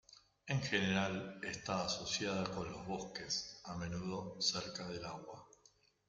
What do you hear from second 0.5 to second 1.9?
general, está